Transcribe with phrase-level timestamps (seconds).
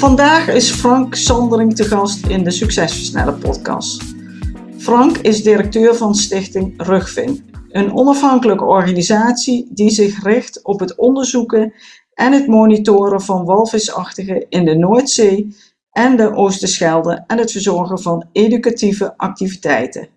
[0.00, 4.02] Vandaag is Frank Sandering te gast in de Succesversneller podcast.
[4.78, 11.72] Frank is directeur van Stichting Rugvin, een onafhankelijke organisatie die zich richt op het onderzoeken
[12.14, 15.56] en het monitoren van walvisachtigen in de Noordzee
[15.90, 20.08] en de Oosterschelde en het verzorgen van educatieve activiteiten.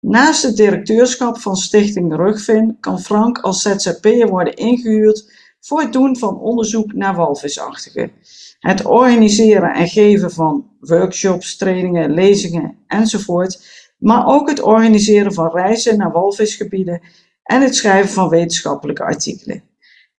[0.00, 6.16] Naast het directeurschap van Stichting Rugvin kan Frank als ZZP'er worden ingehuurd voor het doen
[6.16, 8.12] van onderzoek naar walvisachtigen
[8.58, 13.66] het organiseren en geven van workshops, trainingen, lezingen enzovoort,
[13.98, 17.00] maar ook het organiseren van reizen naar walvisgebieden
[17.42, 19.62] en het schrijven van wetenschappelijke artikelen.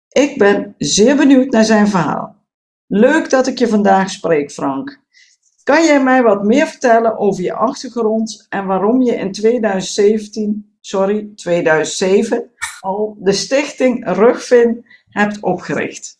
[0.08, 2.36] Ik ben zeer benieuwd naar zijn verhaal.
[2.86, 5.00] Leuk dat ik je vandaag spreek, Frank.
[5.62, 11.32] Kan jij mij wat meer vertellen over je achtergrond en waarom je in 2017, sorry,
[11.34, 12.50] 2007
[12.80, 16.19] al de stichting Rugvin hebt opgericht?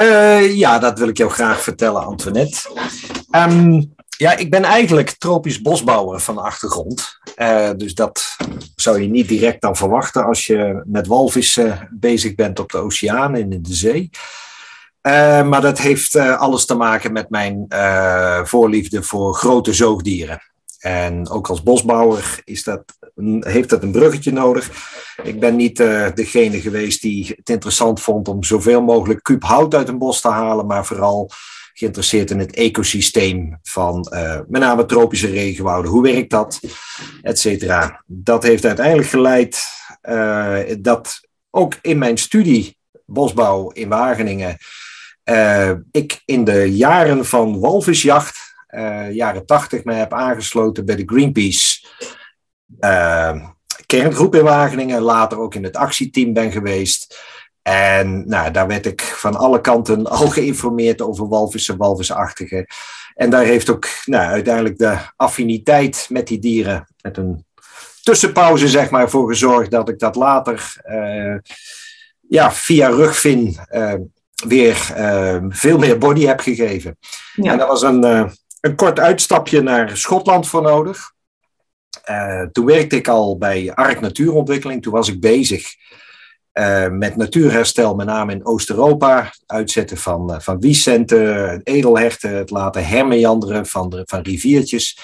[0.00, 2.58] Uh, ja, dat wil ik jou graag vertellen, Antoinette.
[3.30, 7.18] Um, ja, ik ben eigenlijk tropisch bosbouwer van achtergrond.
[7.36, 8.36] Uh, dus dat
[8.76, 13.34] zou je niet direct dan verwachten als je met walvissen bezig bent op de oceaan
[13.34, 14.10] en in de zee.
[15.02, 17.66] Uh, maar dat heeft alles te maken met mijn
[18.46, 20.51] voorliefde voor grote zoogdieren.
[20.82, 22.82] En ook als bosbouwer is dat,
[23.40, 24.70] heeft dat een bruggetje nodig.
[25.22, 29.74] Ik ben niet uh, degene geweest die het interessant vond om zoveel mogelijk kuub hout
[29.74, 31.30] uit een bos te halen, maar vooral
[31.72, 35.90] geïnteresseerd in het ecosysteem van uh, met name tropische regenwouden.
[35.90, 36.60] Hoe werkt dat?
[37.22, 38.02] Etcetera.
[38.06, 39.64] Dat heeft uiteindelijk geleid
[40.02, 44.56] uh, dat ook in mijn studie bosbouw in Wageningen
[45.90, 48.41] ik in de jaren van walvisjacht
[49.10, 51.86] jaren tachtig me heb aangesloten bij de Greenpeace
[52.80, 53.48] uh,
[53.86, 55.00] kerngroep in Wageningen.
[55.00, 57.20] Later ook in het actieteam ben geweest.
[57.62, 62.66] En nou, daar werd ik van alle kanten al geïnformeerd over walvissen, walvisachtigen.
[63.14, 67.44] En daar heeft ook nou, uiteindelijk de affiniteit met die dieren, met een
[68.02, 71.36] tussenpauze zeg maar, voor gezorgd dat ik dat later uh,
[72.28, 73.94] ja, via rugvin uh,
[74.46, 76.98] weer uh, veel meer body heb gegeven.
[77.34, 77.52] Ja.
[77.52, 78.30] En dat was een,
[78.62, 81.12] een kort uitstapje naar Schotland voor nodig.
[82.10, 84.82] Uh, toen werkte ik al bij ARK Natuurontwikkeling.
[84.82, 85.74] Toen was ik bezig
[86.52, 89.32] uh, met natuurherstel, met name in Oost-Europa.
[89.46, 94.98] Uitzetten van, uh, van wiescenten, edelherten, het laten hermeanderen van, de, van riviertjes.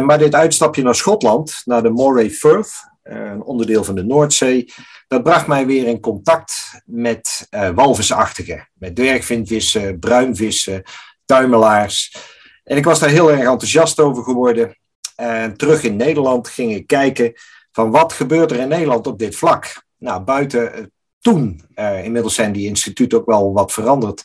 [0.00, 4.72] maar dit uitstapje naar Schotland, naar de Moray Firth, een onderdeel van de Noordzee,
[5.08, 8.68] dat bracht mij weer in contact met walvisachtigen.
[8.74, 10.82] Met dwergvinvissen, bruinvissen,
[11.24, 12.16] tuimelaars.
[12.64, 14.76] En ik was daar heel erg enthousiast over geworden.
[15.16, 17.32] En terug in Nederland ging ik kijken
[17.72, 19.84] van wat gebeurt er in Nederland op dit vlak.
[19.98, 20.84] Nou, buiten eh,
[21.20, 24.24] toen, uh, inmiddels zijn die instituten ook wel wat veranderd.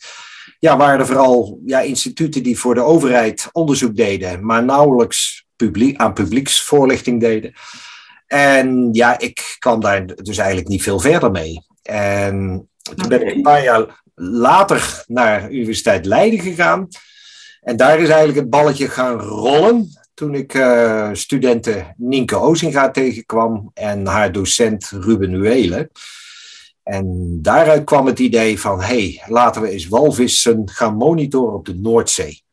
[0.60, 5.98] Ja, waren er vooral ja, instituten die voor de overheid onderzoek deden, maar nauwelijks publiek,
[5.98, 7.54] aan publieksvoorlichting deden.
[8.28, 11.62] En ja, ik kwam daar dus eigenlijk niet veel verder mee.
[11.82, 16.88] En toen ben ik een paar jaar later naar Universiteit Leiden gegaan.
[17.68, 23.72] En daar is eigenlijk het balletje gaan rollen toen ik uh, studenten Nienke Ozinga tegenkwam
[23.74, 25.90] en haar docent Ruben Uele.
[26.84, 31.76] En daaruit kwam het idee van, hey, laten we eens walvissen gaan monitoren op de
[31.76, 32.44] Noordzee.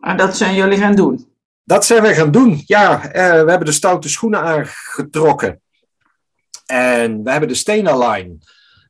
[0.00, 1.34] En dat zijn jullie gaan doen?
[1.64, 3.04] Dat zijn we gaan doen, ja.
[3.04, 5.60] Uh, we hebben de stoute schoenen aangetrokken.
[6.66, 8.38] En we hebben de Stena Line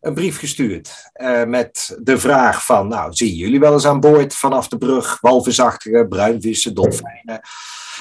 [0.03, 4.35] een brief gestuurd uh, met de vraag van, nou, zien jullie wel eens aan boord
[4.35, 7.41] vanaf de brug walvisachtige, bruinvissen, dolfijnen?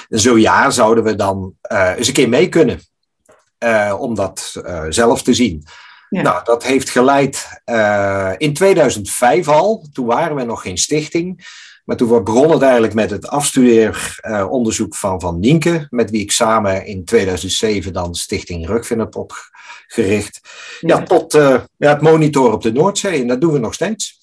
[0.08, 2.80] En zo ja, zouden we dan uh, eens een keer mee kunnen
[3.64, 5.64] uh, om dat zelf te zien.
[6.08, 6.22] Ja.
[6.22, 7.62] Nou, dat heeft geleid
[8.36, 11.46] in 2005 al, toen waren we nog geen stichting,
[11.84, 16.86] maar toen begon het eigenlijk met het afstudeeronderzoek van Van Nienke, met wie ik samen
[16.86, 19.16] in 2007 dan Stichting Rugvin heb
[19.92, 20.40] opgericht.
[20.80, 23.20] Ja, ja tot uh, ja, het monitoren op de Noordzee.
[23.20, 24.20] En dat doen we nog steeds.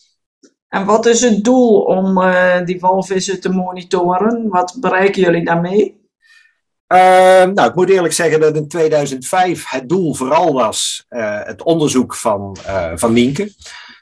[0.68, 4.48] En wat is het doel om uh, die walvissen te monitoren?
[4.48, 5.98] Wat bereiken jullie daarmee?
[6.88, 7.00] Uh,
[7.44, 11.06] nou, ik moet eerlijk zeggen dat in 2005 het doel vooral was
[11.44, 12.58] het onderzoek van,
[12.96, 13.52] van Nienke.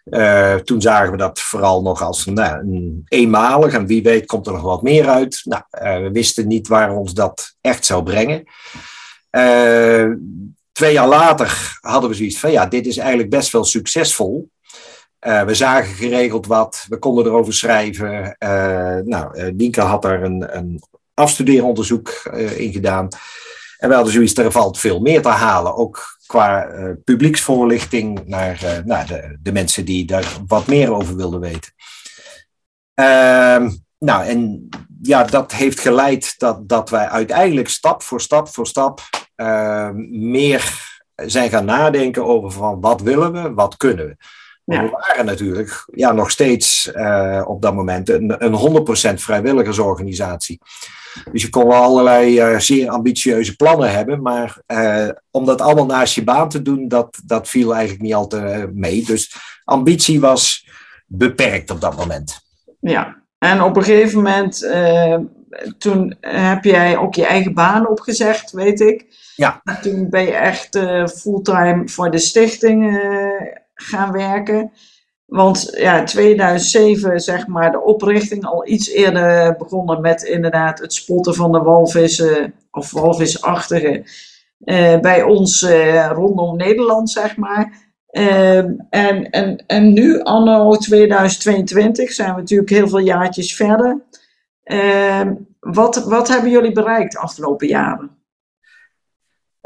[0.10, 4.48] Uh, toen zagen we dat vooral nog als nou, een eenmalig en wie weet komt
[4.48, 5.42] er nog wat meer uit.
[5.44, 8.44] Nou, uh, we wisten niet waar ons dat echt zou brengen.
[9.32, 10.12] Uh,
[10.78, 14.50] twee jaar later hadden we zoiets van ja, dit is eigenlijk best wel succesvol.
[15.20, 18.36] we zagen geregeld wat, we konden erover schrijven.
[19.06, 20.82] nou, Nienke had daar een, een
[21.14, 22.10] afstudeeronderzoek
[22.56, 23.08] in gedaan.
[23.78, 25.76] En we hadden zoiets, er valt veel meer te halen.
[25.76, 31.16] Ook qua uh, publieksvoorlichting naar, uh, naar de, de, mensen die daar wat meer over
[31.16, 31.74] wilden weten.
[33.00, 33.70] Uh,
[34.00, 34.70] nou, en
[35.02, 39.02] ja, dat heeft geleid dat, dat wij uiteindelijk stap voor stap voor stap
[39.38, 40.86] ehm, meer
[41.16, 44.16] zijn gaan nadenken over van wat willen we, wat kunnen we.
[44.64, 44.84] Ja.
[44.84, 50.60] We waren natuurlijk ja, nog steeds uh, op dat moment een, een 100% vrijwilligersorganisatie.
[51.32, 55.86] Dus je kon wel allerlei uh, zeer ambitieuze plannen hebben, maar uh, om dat allemaal
[55.86, 59.06] naast je baan te doen, dat, dat viel eigenlijk niet altijd mee.
[59.06, 60.70] Dus ambitie was
[61.06, 62.40] beperkt op dat moment.
[62.80, 64.70] Ja, en op een gegeven moment,
[65.78, 69.06] toen heb jij ook je eigen baan opgezegd, weet ik.
[69.38, 69.62] Ja.
[69.82, 70.80] Toen ben je echt
[71.20, 73.02] fulltime voor de stichting
[73.74, 74.72] gaan werken.
[75.26, 81.36] Want ja, 2007, zeg maar, de oprichting al iets eerder begonnen met inderdaad het spotten
[81.36, 84.04] van de walvissen of walvisachtige
[84.66, 85.68] uh, bij ons
[86.12, 87.86] rondom Nederland, zeg maar.
[88.12, 88.58] Uh,
[88.90, 94.02] en, en, en nu, anno 2022, zijn we natuurlijk heel veel jaartjes verder.
[94.64, 98.17] Ehm, wat, wat hebben jullie bereikt de afgelopen jaren?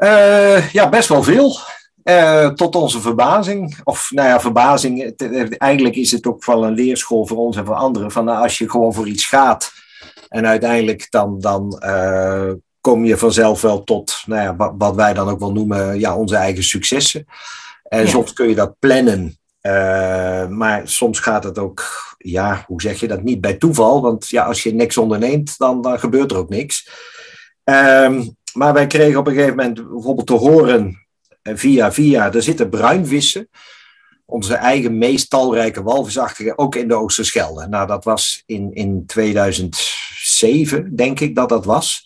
[0.02, 1.58] Eh, ja, best wel veel.
[2.04, 5.14] Uh, tot onze verbazing, of nou ja, verbazing,
[5.58, 8.12] eigenlijk is het ook wel een leerschool voor ons en voor anderen.
[8.12, 9.72] Van nou, als je gewoon voor iets gaat
[10.28, 12.52] en uiteindelijk dan, dan uh,
[12.82, 16.16] kom je vanzelf wel tot nou ja, wat, wat, wij dan ook wel noemen ja,
[16.16, 17.26] onze eigen successen.
[17.84, 18.08] En ja.
[18.08, 21.84] soms kun je dat plannen, uh, maar soms gaat het ook,
[22.18, 24.02] ja, hoe zeg je dat, niet bij toeval.
[24.02, 26.90] Want ja, als je niks onderneemt, dan, dan gebeurt er ook niks.
[27.64, 31.06] Um, maar wij kregen op een gegeven moment bijvoorbeeld te horen
[31.44, 33.50] via via, er zitten bruinvissen.
[34.26, 37.68] Onze eigen meest talrijke walvisachtige, ook in de Oosterschelde.
[37.68, 42.06] Nou, dat was in, in 2007, denk ik dat dat was.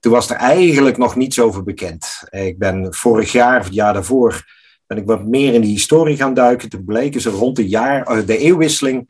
[0.00, 2.22] Toen was er eigenlijk nog niets over bekend.
[2.30, 4.44] Ik ben vorig jaar, of het jaar daarvoor,
[4.86, 6.68] ben ik wat meer in de historie gaan duiken.
[6.68, 9.08] Toen bleken ze rond de jaar, de eeuwwisseling,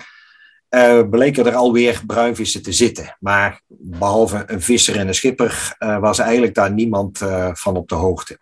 [0.71, 3.17] uh, bleken er alweer bruinvissen te zitten.
[3.21, 7.89] Maar behalve een visser en een schipper uh, was eigenlijk daar niemand uh, van op
[7.89, 8.39] de hoogte.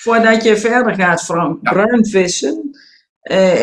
[0.00, 1.72] Voordat je verder gaat, Frank, ja.
[1.72, 2.78] bruinvissen.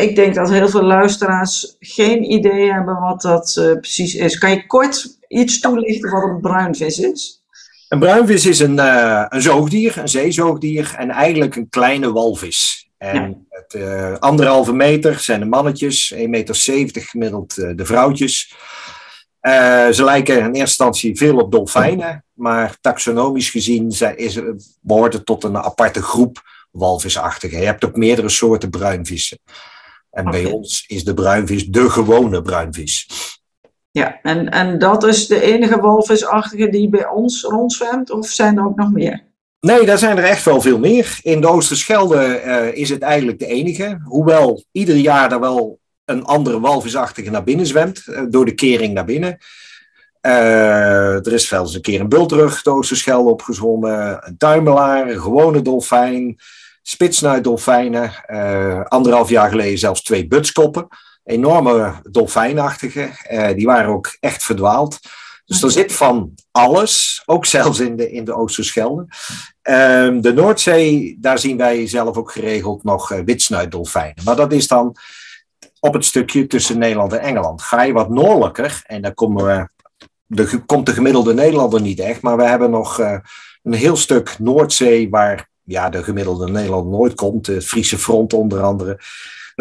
[0.00, 4.38] Ik denk dat heel veel luisteraars geen idee hebben wat dat precies is.
[4.38, 7.42] Kan je kort iets toelichten wat een bruinvis is?
[7.88, 8.78] Een bruinvis is een,
[9.34, 12.90] een zoogdier, een zeezoogdier en eigenlijk een kleine walvis.
[12.98, 16.54] En het, anderhalve meter zijn de mannetjes, 1,70 meter
[16.92, 18.54] gemiddeld de vrouwtjes.
[19.42, 24.40] Uh, ze lijken in eerste instantie veel op dolfijnen, maar taxonomisch gezien is,
[24.80, 27.56] behoort het tot een aparte groep walvisachtige.
[27.56, 29.38] Je hebt ook meerdere soorten bruinvissen.
[30.10, 30.42] En okay.
[30.42, 33.08] bij ons is de bruinvis de gewone bruinvis.
[33.90, 38.64] Ja, en, en dat is de enige walvisachtige die bij ons rondzwemt, of zijn er
[38.64, 39.31] ook nog meer?
[39.66, 41.18] Nee, daar zijn er echt wel veel meer.
[41.22, 44.00] In de Oosterschelde uh, is het eigenlijk de enige.
[44.04, 48.94] Hoewel ieder jaar daar wel een andere walvisachtige naar binnen zwemt, uh, door de kering
[48.94, 49.38] naar binnen.
[50.22, 55.20] Uh, er is wel eens een keer een bultrug de Oosterschelde opgezwommen, een tuimelaar, een
[55.20, 56.36] gewone dolfijn,
[56.82, 58.12] spitsnuitdolfijnen.
[58.88, 60.88] Anderhalf jaar geleden zelfs twee butskoppen,
[61.24, 63.10] enorme dolfijnachtige.
[63.54, 65.00] die waren ook echt verdwaald.
[65.52, 69.06] Dus er zit van alles, ook zelfs in de, in de Oosterschelde.
[69.62, 74.24] Uh, de Noordzee, daar zien wij zelf ook geregeld nog uh, witsnuitdolfijnen.
[74.24, 74.96] Maar dat is dan
[75.80, 77.62] op het stukje tussen Nederland en Engeland.
[77.62, 79.68] Ga je wat noordelijker, en dan komen we,
[80.26, 83.18] de, komt de gemiddelde Nederlander niet echt, maar we hebben nog uh,
[83.62, 87.46] een heel stuk Noordzee waar ja, de gemiddelde Nederlander nooit komt.
[87.46, 88.98] Het Friese front onder andere.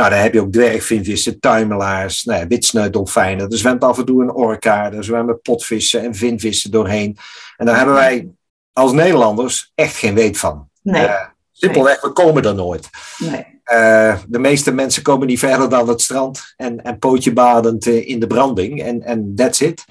[0.01, 3.49] Nou, daar heb je ook dwergvinvissen, tuimelaars, nou ja, witsneutdolfijnen.
[3.49, 7.17] Er zwemt af en toe een orka, er zwemmen potvissen en vinvissen doorheen.
[7.57, 8.29] En daar hebben wij
[8.73, 10.69] als Nederlanders echt geen weet van.
[10.81, 11.03] Nee.
[11.03, 11.13] Uh,
[11.51, 12.89] simpelweg, we komen er nooit.
[13.17, 13.45] Nee.
[13.73, 18.09] Uh, de meeste mensen komen niet verder dan het strand en, en pootje badend uh,
[18.09, 18.83] in de branding.
[18.83, 19.83] En, en that's it.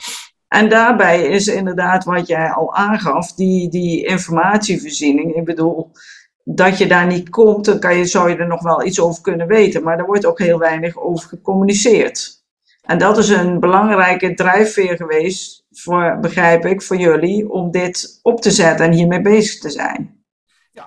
[0.48, 5.34] En daarbij is inderdaad wat jij al aangaf, die, die informatievoorziening.
[5.34, 5.90] Ik bedoel,
[6.54, 9.22] dat je daar niet komt, dan kan je, zou je er nog wel iets over
[9.22, 9.82] kunnen weten.
[9.82, 12.38] Maar er wordt ook heel weinig over gecommuniceerd.
[12.82, 18.40] En dat is een belangrijke drijfveer geweest, voor, begrijp ik, voor jullie, om dit op
[18.40, 20.18] te zetten en hiermee bezig te zijn.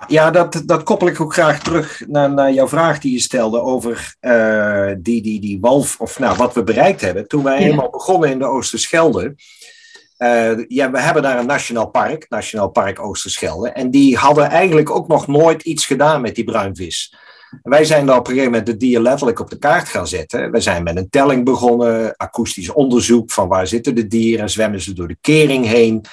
[0.06, 3.60] Ja, dat, dat koppel ik ook graag terug naar, naar jouw vraag die je stelde
[3.60, 7.28] over uh, die, die, die walf, of nou, wat we bereikt hebben.
[7.28, 9.34] Toen wij helemaal begonnen in de Oosterschelde,
[10.24, 14.90] uh, ja, we hebben daar een nationaal park, Nationaal Park Oosterschelde, en die hadden eigenlijk
[14.90, 17.14] ook nog nooit iets gedaan met die bruinvis.
[17.62, 20.50] Wij zijn daar op een gegeven moment de dier letterlijk op de kaart gaan zetten.
[20.50, 24.92] We zijn met een telling begonnen, akoestisch onderzoek van waar zitten de dieren, zwemmen ze
[24.92, 26.04] door de kering heen.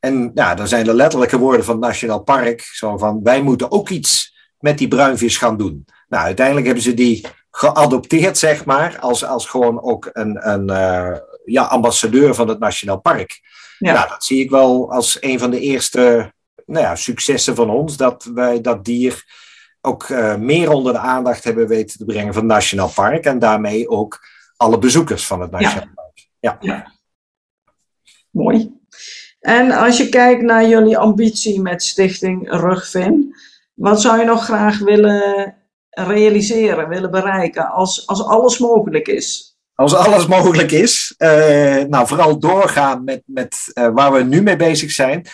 [0.00, 3.70] En ja, dan zijn de letterlijke woorden van het Nationaal Park zo van wij moeten
[3.70, 5.84] ook iets met die bruinvis gaan doen.
[6.08, 11.16] Nou, uiteindelijk hebben ze die geadopteerd, zeg maar, als, als gewoon ook een, een uh,
[11.44, 13.40] ja, ambassadeur van het Nationaal Park.
[13.78, 13.92] Ja.
[13.92, 16.32] Nou, dat zie ik wel als een van de eerste
[16.66, 19.24] nou ja, successen van ons, dat wij dat dier
[19.80, 23.38] ook uh, meer onder de aandacht hebben weten te brengen van het Nationaal Park en
[23.38, 24.20] daarmee ook
[24.56, 25.92] alle bezoekers van het Nationaal ja.
[25.94, 26.28] Park.
[26.40, 26.56] Ja.
[26.60, 26.92] ja.
[28.30, 28.80] Mooi.
[29.40, 33.36] En als je kijkt naar jullie ambitie met Stichting Rugvin,
[33.74, 35.56] wat zou je nog graag willen
[35.90, 39.51] realiseren, willen bereiken als, als alles mogelijk is?
[39.74, 41.28] Als alles mogelijk is, uh,
[41.82, 45.26] nou vooral doorgaan met, met uh, waar we nu mee bezig zijn.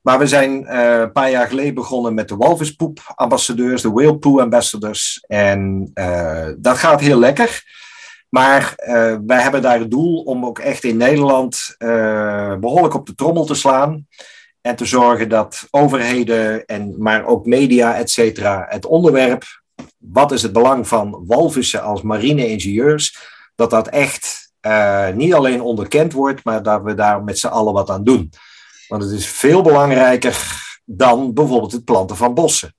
[0.00, 4.40] Maar we zijn uh, een paar jaar geleden begonnen met de walvispoep-ambassadeurs, de whale poo
[4.40, 5.24] ambassadors.
[5.26, 5.90] En
[6.58, 7.62] dat gaat heel lekker.
[8.28, 8.72] Maar
[9.26, 11.74] wij hebben daar het doel om ook echt in Nederland
[12.60, 14.06] behoorlijk op de trommel te slaan.
[14.60, 19.44] En te zorgen dat overheden, en, maar ook media, et cetera, het onderwerp,
[19.96, 26.12] wat is het belang van walvissen als marine-ingenieurs, dat dat echt uh, niet alleen onderkend
[26.12, 28.30] wordt, maar dat we daar met z'n allen wat aan doen.
[28.88, 32.74] Want het is veel belangrijker dan bijvoorbeeld het planten van bossen.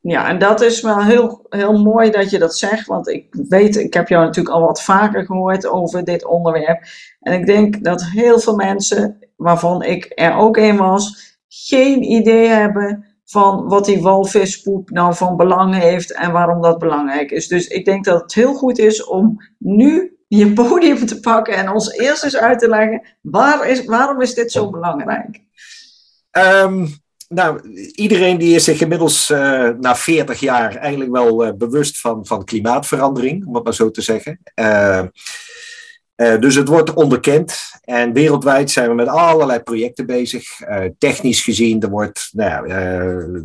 [0.00, 3.76] Ja, en dat is wel heel, heel mooi dat je dat zegt, want ik weet,
[3.76, 6.82] ik heb jou natuurlijk al wat vaker gehoord over dit onderwerp.
[7.20, 12.48] En ik denk dat heel veel mensen, waarvan ik er ook een was, geen idee
[12.48, 17.48] hebben van wat die walvispoep nou van belang heeft en waarom dat belangrijk is.
[17.48, 21.70] Dus ik denk dat het heel goed is om nu je podium te pakken en
[21.70, 25.40] ons eerst eens uit te leggen, waar is, waarom is dit zo belangrijk?
[26.32, 32.00] Um nou, iedereen die is zich inmiddels uh, na 40 jaar eigenlijk wel uh, bewust
[32.00, 34.40] van, van klimaatverandering, om het maar zo te zeggen.
[34.54, 35.02] Uh,
[36.16, 40.60] dus het wordt onderkend en wereldwijd zijn we met allerlei projecten bezig.
[40.98, 42.68] technisch gezien, er wordt nou,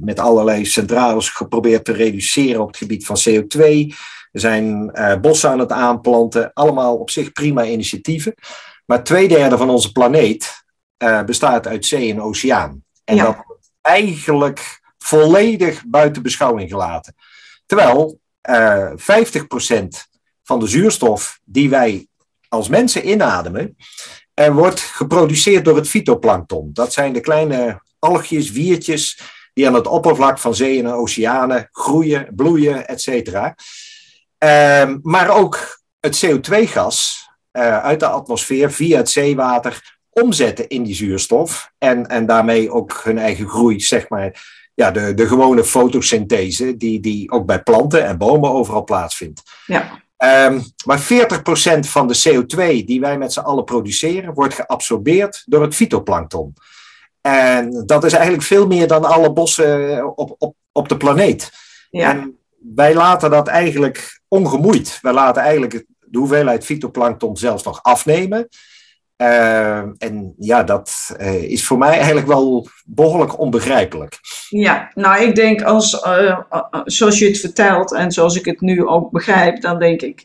[0.01, 3.93] met allerlei centrales geprobeerd te reduceren op het gebied van CO2.
[4.31, 8.33] Er zijn bossen aan het aanplanten, allemaal op zich prima initiatieven.
[8.85, 10.63] Maar twee derde van onze planeet
[11.25, 12.83] bestaat uit zee en oceaan.
[13.03, 13.23] En ja.
[13.23, 17.15] dat eigenlijk volledig buiten beschouwing gelaten.
[17.65, 18.19] Terwijl
[18.50, 19.88] uh, eh, 50%
[20.43, 22.07] van de zuurstof die wij
[22.47, 23.75] als mensen inademen,
[24.33, 26.69] er wordt geproduceerd door het fytoplankton.
[26.73, 29.21] Dat zijn de kleine algjes, wiertjes
[29.53, 33.07] die aan het oppervlak van zeeën en oceanen groeien, bloeien, etc.
[34.43, 40.83] Uh, maar ook het CO2-gas uh, eh, uit de atmosfeer via het zeewater omzetten in
[40.83, 41.71] die zuurstof.
[41.77, 44.60] En, en daarmee ook hun eigen groei, zeg maar.
[44.74, 49.41] Ja, de, de gewone fotosynthese, die, die ook bij planten en bomen overal plaatsvindt.
[49.65, 50.00] Ja.
[50.48, 51.03] Um, maar 40%
[51.79, 56.53] van de CO2 die wij met z'n allen produceren, wordt geabsorbeerd door het fytoplankton.
[57.21, 61.51] En dat is eigenlijk veel meer dan alle bossen op, op, op de planeet.
[61.89, 62.10] Ja.
[62.10, 62.40] En
[62.75, 65.00] wij laten dat eigenlijk ongemoeid.
[65.01, 68.48] Wij laten eigenlijk de hoeveelheid fytoplankton zelfs nog afnemen.
[69.18, 74.20] Uh, en ja, dat uh, is voor mij eigenlijk wel behoorlijk onbegrijpelijk.
[74.50, 76.39] Ja, nou ik denk als, uh,
[76.86, 80.24] zoals je het vertelt en zoals ik het nu ook begrijp, dan denk ik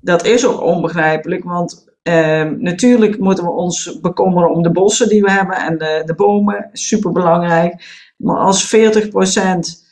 [0.00, 1.44] dat is ook onbegrijpelijk.
[1.44, 6.02] Want ehm, natuurlijk moeten we ons bekommeren om de bossen die we hebben en de,
[6.04, 7.74] de bomen, super belangrijk.
[8.16, 9.85] Maar als 40%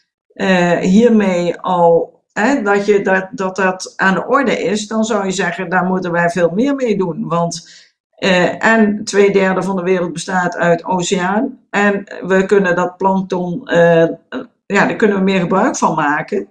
[0.81, 5.31] hiermee al Hè, dat, je, dat, dat dat aan de orde is, dan zou je
[5.31, 7.29] zeggen, daar moeten wij veel meer mee doen.
[7.29, 7.69] Want
[8.19, 11.59] uh, en twee derde van de wereld bestaat uit oceaan.
[11.71, 14.09] En we kunnen dat plankton, uh,
[14.67, 16.49] ja, daar kunnen we meer gebruik van maken.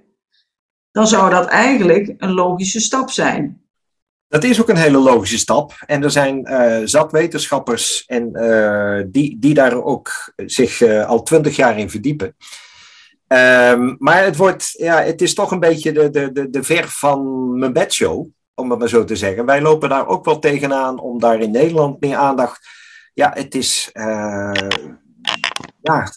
[0.91, 3.61] Dan zou dat eigenlijk een logische stap zijn.
[4.27, 5.73] Dat is ook een hele logische stap.
[5.85, 8.31] En er zijn uh, zat wetenschappers en,
[9.11, 12.35] die, die daar ook zich al twintig jaar in verdiepen.
[13.33, 16.99] Um, maar het, wordt, ja, het is toch een beetje de, de, de, de verf
[16.99, 19.45] van mijn bedshow om het maar zo te zeggen.
[19.45, 22.67] Wij lopen daar ook wel tegenaan om daar in Nederland meer aandacht.
[23.13, 24.51] Ja, het is uh,
[25.81, 26.11] ja,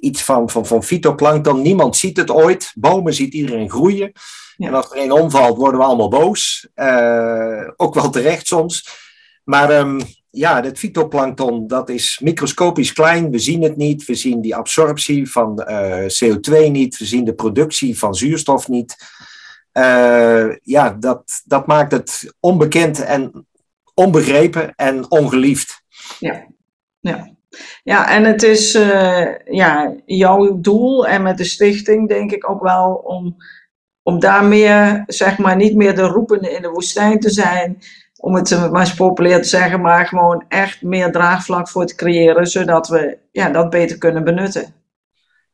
[0.00, 1.62] iets van, van, van fytoplankton.
[1.62, 2.72] Niemand ziet het ooit.
[2.74, 4.12] Bomen ziet iedereen groeien.
[4.56, 6.68] En als er een omvalt, worden we allemaal boos.
[6.74, 8.88] Uh, ook wel terecht soms.
[9.44, 10.00] Maar um,
[10.34, 13.30] ja, het fytoplankton, dat is microscopisch klein.
[13.30, 14.04] We zien het niet.
[14.04, 16.98] We zien die absorptie van uh, CO2 niet.
[16.98, 18.96] We zien de productie van zuurstof niet.
[19.72, 23.46] Uh, ja, dat, dat maakt het onbekend en
[23.94, 25.82] onbegrepen en ongeliefd.
[26.18, 26.46] Ja,
[27.00, 27.30] ja.
[27.82, 32.62] Ja, en het is uh, ja, jouw doel en met de stichting denk ik ook
[32.62, 33.36] wel om,
[34.02, 37.78] om daar meer, zeg maar, niet meer de roepende in de woestijn te zijn,
[38.22, 42.46] om het maar eens populair te zeggen, maar gewoon echt meer draagvlak voor te creëren,
[42.46, 44.74] zodat we ja, dat beter kunnen benutten.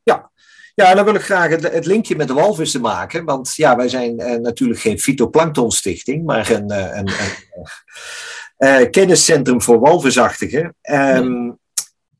[0.03, 0.31] Ja,
[0.75, 3.25] ja, dan wil ik graag het, linkje met de walvissen maken.
[3.25, 7.09] Want ja, wij zijn uh, natuurlijk geen fytoplanktonstichting, maar een, uh, een,
[8.57, 10.75] een uh, kenniscentrum voor walvisachtigen.
[10.91, 11.57] Um,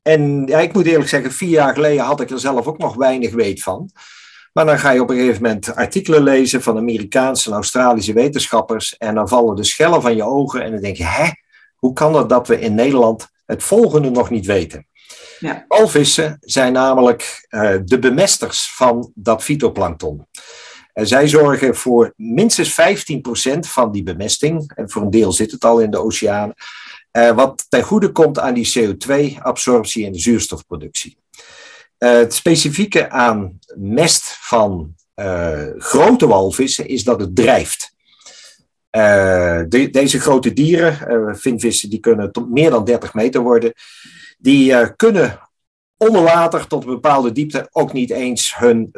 [0.02, 2.94] en ja, ik moet eerlijk zeggen, vier jaar geleden had ik er zelf ook nog
[2.94, 3.90] weinig weet van.
[4.52, 8.96] Maar dan ga je op een gegeven moment artikelen lezen van Amerikaanse en Australische wetenschappers.
[8.96, 10.62] En dan vallen de schellen van je ogen.
[10.62, 11.28] En dan denk je, hè,
[11.76, 14.86] hoe kan het dat we in Nederland het volgende nog niet weten?
[15.38, 15.64] Ja.
[15.68, 20.26] Walvissen zijn namelijk uh, de bemesters van dat fytoplankton.
[20.92, 24.72] En zij zorgen voor minstens 15% van die bemesting.
[24.74, 26.52] En voor een deel zit het al in de oceaan.
[27.12, 31.19] Uh, wat ten goede komt aan die CO2-absorptie en de zuurstofproductie.
[32.00, 37.94] Uh, het specifieke aan mest van uh, grote walvissen is dat het drijft.
[38.90, 43.72] De, deze grote dieren, vinvissen, die kunnen tot meer dan 30 meter worden.
[44.38, 45.38] Die kunnen
[45.96, 48.90] onder water tot een bepaalde diepte ook niet eens hun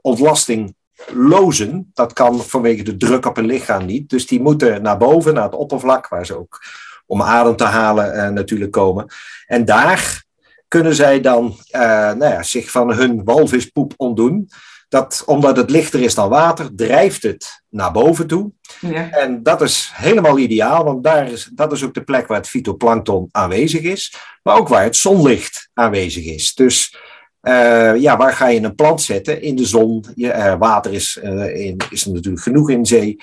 [0.00, 0.74] ontlasting
[1.12, 1.90] lozen.
[1.94, 4.08] Dat kan vanwege de druk op hun lichaam niet.
[4.08, 6.62] Dus die moeten naar boven, naar het oppervlak, waar ze ook
[7.06, 9.06] om adem te halen natuurlijk komen.
[9.46, 10.24] En daar
[10.70, 11.80] kunnen zij dan uh,
[12.12, 14.50] nou ja, zich van hun walvispoep ontdoen.
[14.88, 18.52] Dat, omdat het lichter is dan water, drijft het naar boven toe.
[18.80, 19.10] Ja.
[19.10, 22.48] En dat is helemaal ideaal, want daar is, dat is ook de plek waar het
[22.48, 26.54] fytoplankton aanwezig is, maar ook waar het zonlicht aanwezig is.
[26.54, 26.96] Dus
[27.42, 29.42] uh, ja, waar ga je een plant zetten?
[29.42, 30.04] In de zon.
[30.14, 31.16] Je, water is,
[31.52, 33.16] in, is er natuurlijk genoeg in zee,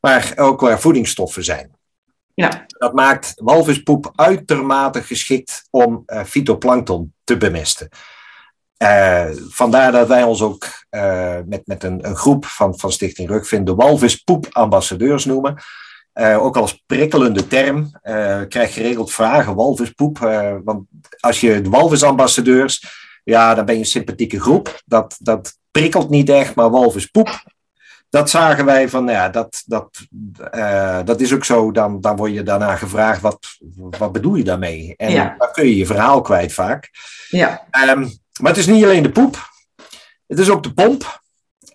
[0.00, 1.70] maar ook waar voedingsstoffen zijn.
[2.34, 2.64] Ja.
[2.66, 7.88] Dat maakt walvispoep uitermate geschikt om uh, fytoplankton te bemesten.
[8.78, 13.64] Uh, vandaar dat wij ons ook uh, met, met een, groep van, van Stichting Rugvin
[13.64, 15.62] de walvispoep-ambassadeurs noemen.
[16.14, 17.90] ook als prikkelende term.
[18.48, 20.18] krijg geregeld vragen, walvispoep.
[20.64, 20.86] want
[21.20, 22.84] als je de walvisambassadeurs,
[23.24, 24.82] ja, dan ben je een sympathieke groep.
[24.84, 27.44] Dat, dat prikkelt niet echt, maar walvispoep,
[28.14, 29.88] dat zagen wij van, nou ja, dat, dat,
[30.54, 31.72] uh, dat is ook zo.
[31.72, 33.38] Dan, dan word je daarna gevraagd, wat,
[33.98, 34.94] wat bedoel je daarmee?
[34.96, 35.34] En ja.
[35.38, 36.90] dan kun je je verhaal kwijt vaak.
[37.28, 37.66] Ja.
[37.88, 39.52] Um, maar het is niet alleen de poep.
[40.26, 41.22] Het is ook de pomp.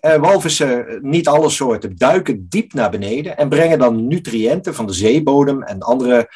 [0.06, 4.92] Uh, walvissen, niet alle soorten, duiken diep naar beneden en brengen dan nutriënten van de
[4.92, 6.28] zeebodem en andere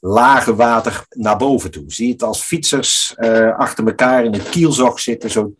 [0.00, 1.84] lage water naar boven toe.
[1.86, 5.54] Zie je het als fietsers uh, achter elkaar in het kielzog zitten, zo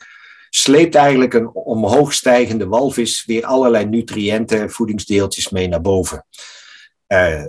[0.50, 6.26] sleept eigenlijk een omhoog stijgende walvis weer allerlei nutriënten, voedingsdeeltjes mee naar boven.
[7.08, 7.44] Uh,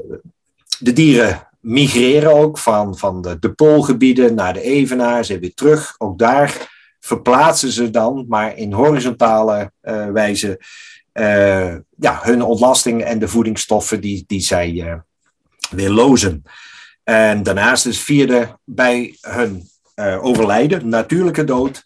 [0.80, 5.96] de dieren migreren ook van, van de, de poolgebieden naar de evenaars en weer terug.
[5.98, 10.62] Ook daar verplaatsen ze dan, maar in horizontale uh, wijze,
[11.14, 15.02] uh, ja, hun ontlasting en de voedingsstoffen die, die zij
[15.70, 16.44] weer lozen.
[17.04, 19.70] En daarnaast is vierde bij hun
[20.22, 21.84] overlijden, natuurlijke dood,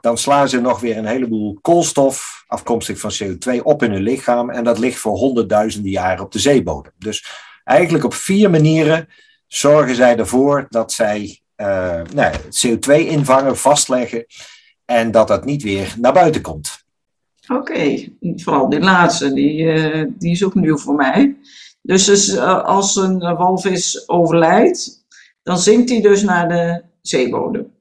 [0.00, 4.50] dan slaan ze nog weer een heleboel koolstof, afkomstig van CO2, op in hun lichaam.
[4.50, 6.92] En dat ligt voor honderdduizenden jaren op de zeebodem.
[6.98, 7.26] Dus
[7.64, 9.08] eigenlijk op vier manieren
[9.46, 14.26] zorgen zij ervoor dat zij uh, nou, CO2 invangen, vastleggen
[14.84, 16.84] en dat dat niet weer naar buiten komt.
[17.48, 21.36] Oké, vooral die laatste, die, uh, die is ook nieuw voor mij.
[21.82, 25.04] Dus, uh, als een walvis overlijdt,
[25.42, 27.72] dan zinkt hij dus naar de zeebodem.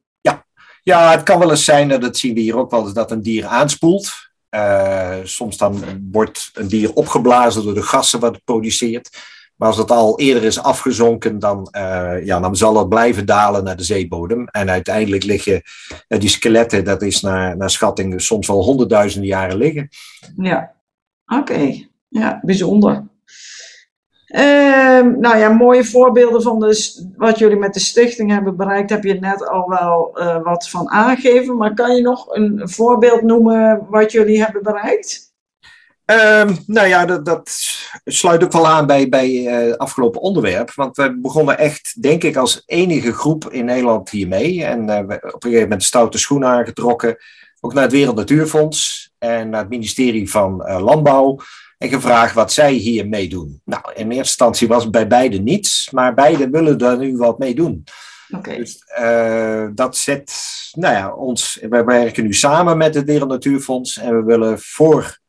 [0.89, 3.21] Ja, het kan wel eens zijn, dat zien we hier ook wel eens, dat een
[3.21, 4.11] dier aanspoelt.
[4.55, 9.09] Uh, soms dan wordt een dier opgeblazen door de gassen wat het produceert.
[9.55, 13.63] Maar als het al eerder is afgezonken, dan, uh, ja, dan zal het blijven dalen
[13.63, 14.47] naar de zeebodem.
[14.47, 15.61] En uiteindelijk liggen
[16.07, 19.89] die skeletten, dat is naar, naar schatting soms wel honderdduizenden jaren liggen.
[20.37, 20.71] Ja,
[21.25, 21.87] oké.
[22.07, 23.03] Ja, bijzonder.
[24.35, 26.73] Uh, nou ja, mooie voorbeelden van
[27.17, 30.89] wat jullie met de stichting hebben bereikt, heb je net al wel uh, wat van
[30.89, 31.57] aangegeven.
[31.57, 35.33] Maar kan je nog een voorbeeld noemen wat jullie hebben bereikt?
[36.05, 37.59] Um, nou ja, dat, dat,
[38.05, 40.73] sluit ook wel aan bij, bij het afgelopen onderwerp.
[40.73, 44.65] Want we begonnen echt, denk ik, als enige groep in Nederland hiermee.
[44.65, 47.17] En uh, op een gegeven moment stoute schoenen aangetrokken.
[47.59, 51.39] Ook naar het Wereld Natuurfonds en naar het ministerie van Landbouw.
[51.79, 53.61] En gevraagd wat zij hier mee doen.
[53.65, 57.39] Nou, in eerste instantie was het bij beide niets, maar beide willen daar nu wat
[57.39, 57.83] mee doen.
[58.29, 58.55] Oké.
[58.55, 60.33] Dus uh, dat zet,
[60.71, 65.19] nou ja, ons, wij werken nu samen met het Wereld Natuurfonds en we willen voor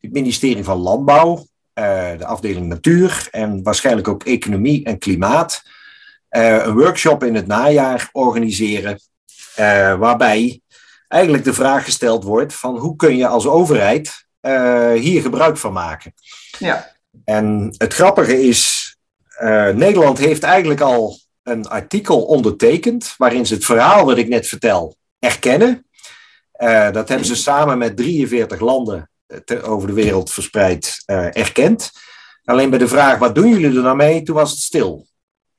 [0.00, 5.62] het ministerie van Landbouw, uh, de afdeling Natuur en waarschijnlijk ook Economie en Klimaat,
[6.30, 9.00] uh, een workshop in het najaar organiseren,
[9.98, 10.60] waarbij
[11.08, 14.27] eigenlijk de vraag gesteld wordt van hoe kun je als overheid
[14.94, 16.12] hier gebruik van maken.
[16.58, 16.96] Ja.
[17.24, 18.92] En het grappige is,
[19.74, 24.96] Nederland heeft eigenlijk al een artikel ondertekend waarin ze het verhaal wat ik net vertel
[25.18, 25.86] erkennen.
[26.58, 29.10] Uh, dat hebben ze samen met 43 landen
[29.44, 31.92] te, over de wereld verspreid erkend.
[32.44, 34.22] Alleen bij de vraag, wat doen jullie er nou mee?
[34.22, 35.06] Toen was het stil.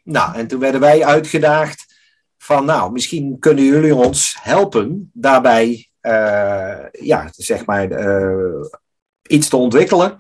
[0.03, 1.85] Nou, en toen werden wij uitgedaagd
[2.37, 5.88] van, nou, misschien kunnen jullie ons helpen daarbij,
[6.91, 7.87] ja, zeg maar,
[9.27, 10.15] iets te ontwikkelen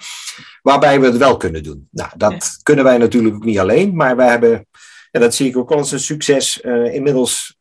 [0.61, 1.87] waarbij we het wel kunnen doen.
[1.91, 2.39] Nou, dat ja.
[2.63, 4.67] kunnen wij natuurlijk ook niet alleen, maar wij hebben
[5.11, 6.61] en dat zie ik ook al als een succes.
[6.63, 7.57] Uh, inmiddels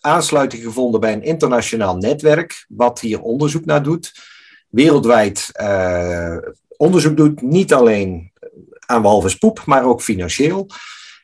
[0.00, 4.12] aansluiting gevonden bij een internationaal netwerk, wat hier onderzoek naar doet.
[4.68, 6.36] Wereldwijd uh,
[6.76, 8.32] onderzoek doet, niet alleen
[8.86, 10.66] aan walvispoep, maar ook financieel.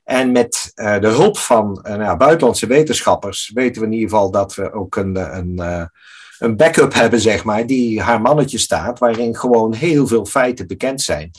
[0.04, 4.54] En met uh, de hulp van nou, buitenlandse wetenschappers weten we in ieder geval dat
[4.54, 5.90] we ook een, een,
[6.38, 11.02] een backup hebben, zeg maar, die haar mannetje staat, waarin gewoon heel veel feiten bekend
[11.02, 11.30] zijn.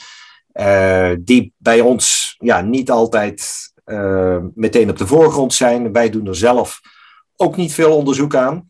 [1.23, 5.91] die bij ons ja, niet altijd uh, meteen op de voorgrond zijn.
[5.91, 6.81] Wij doen er zelf
[7.35, 8.69] ook niet veel onderzoek aan.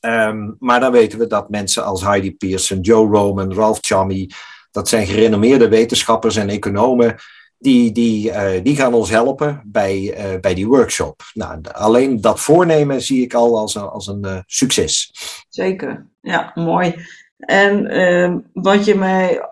[0.00, 4.30] Um, maar dan weten we dat mensen als Heidi Pearson, Joe Roman, Ralph Chami,
[4.70, 7.16] dat zijn gerenommeerde wetenschappers en economen,
[7.60, 11.22] die, die, uh, die gaan ons helpen bij, uh, bij die workshop.
[11.34, 15.12] Nou, alleen dat voornemen zie ik al als als een succes.
[15.48, 16.94] Zeker, ja, mooi.
[17.38, 19.48] En ehm, wat je mij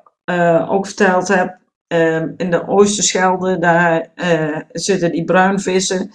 [0.68, 1.56] ook verteld hebt,
[1.88, 4.10] uh, in de Oosterschelde, daar
[4.72, 6.10] zitten die bruinvissen.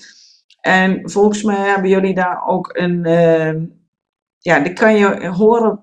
[0.62, 3.54] En volgens mij hebben jullie daar ook een, uh,
[4.40, 5.80] ja, die kan je horen,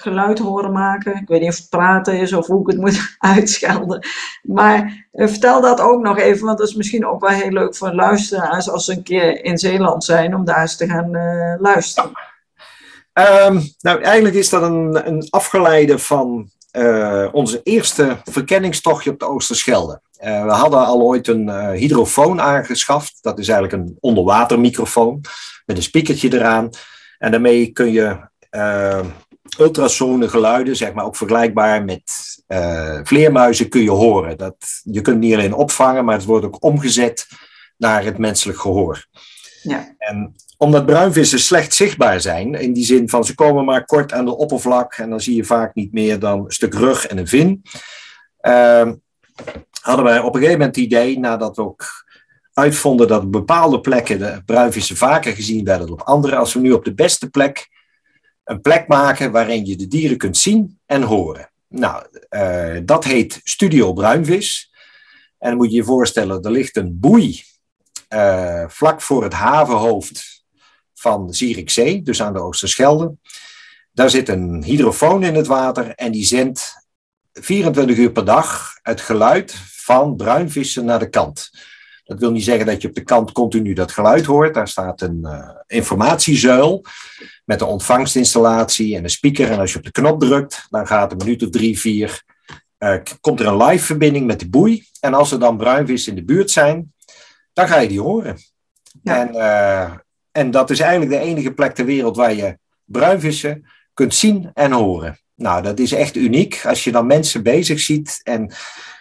[0.00, 1.16] geluid horen maken.
[1.16, 4.06] Ik weet niet of het praten is of hoe ik het moet uitschelden.
[4.42, 7.76] Maar eh, vertel dat ook nog even, want dat is misschien ook wel heel leuk
[7.76, 11.54] voor luisteraars als ze een keer in Zeeland zijn, om daar eens te gaan uh,
[11.60, 12.10] luisteren.
[13.12, 19.26] Um, nou, eigenlijk is dat een, een afgeleide van uh, onze eerste verkenningstochtje op de
[19.26, 20.00] Oosterschelde.
[20.20, 23.18] We hadden al ooit een hydrofoon aangeschaft.
[23.20, 25.20] Dat is eigenlijk een onderwatermicrofoon
[25.66, 26.70] met een speakertje eraan.
[27.18, 28.16] En daarmee kun je
[29.58, 32.02] ultrasone geluiden, zeg maar ook vergelijkbaar met
[33.02, 34.38] vleermuizen, kun je horen.
[34.38, 37.26] Dat, je kunt het niet alleen opvangen, maar het wordt ook omgezet
[37.76, 39.06] naar het menselijk gehoor.
[39.62, 39.94] Ja.
[39.98, 44.24] En omdat bruinvissen slecht zichtbaar zijn, in die zin van ze komen maar kort aan
[44.24, 47.26] de oppervlak en dan zie je vaak niet meer dan een stuk rug en een
[47.26, 47.62] vin.
[48.42, 48.90] Uh,
[49.80, 52.06] hadden wij op een gegeven moment het idee, nadat we ook
[52.52, 56.60] uitvonden dat op bepaalde plekken de bruinvissen vaker gezien werden dan op andere, als we
[56.60, 57.68] nu op de beste plek
[58.48, 61.50] een plek maken waarin je de dieren kunt zien en horen.
[61.68, 64.72] Nou, uh, dat heet Studio Bruinvis.
[65.38, 67.42] En dan moet je je voorstellen, er ligt een boei
[68.08, 70.44] uh, vlak voor het havenhoofd
[70.94, 73.14] van Zierikzee, dus aan de Oosterschelde.
[73.92, 76.86] Daar zit een hydrofoon in het water en die zendt
[77.32, 81.50] 24 uur per dag het geluid van bruinvissen naar de kant.
[82.08, 84.54] Dat wil niet zeggen dat je op de kant continu dat geluid hoort.
[84.54, 86.84] Daar staat een uh, informatiezuil
[87.44, 89.50] met een ontvangstinstallatie en een speaker.
[89.50, 92.22] En als je op de knop drukt, dan gaat een minuut of drie, vier,
[92.78, 94.84] uh, komt er een live verbinding met de boei.
[95.00, 96.92] En als er dan bruinvissen in de buurt zijn,
[97.52, 98.36] dan ga je die horen.
[99.02, 99.20] Ja.
[99.20, 99.98] En uh,
[100.38, 104.72] en dat is eigenlijk de enige plek ter wereld waar je bruinvissen kunt zien en
[104.72, 105.20] horen.
[105.34, 106.60] Nou, dat is echt uniek.
[106.64, 108.52] Als je dan mensen bezig ziet en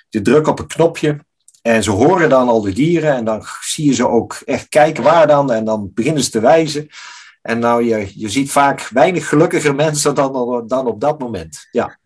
[0.10, 1.26] je drukt op een knopje
[1.68, 5.04] en ze horen dan al de dieren en dan zie je ze ook echt kijken
[5.04, 6.88] waar dan en dan beginnen ze te wijzen.
[7.42, 11.68] En nou, je, je ziet vaak weinig gelukkiger mensen dan, dan op dat moment.
[11.72, 12.00] Ja.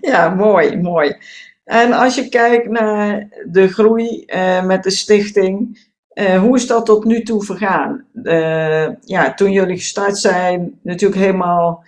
[0.00, 1.16] ja, mooi, mooi.
[1.64, 6.86] En als je kijkt naar de groei uh, met de stichting, uh, hoe is dat
[6.86, 8.04] tot nu toe vergaan?
[8.22, 11.84] Uh, ja, toen jullie gestart zijn, natuurlijk helemaal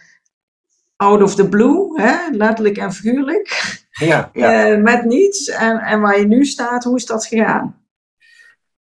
[0.96, 2.14] out of the blue, hè?
[2.30, 3.72] letterlijk en figuurlijk.
[3.90, 4.70] Ja, ja.
[4.70, 5.48] Uh, met niets.
[5.48, 7.82] En, en waar je nu staat, hoe is dat gegaan?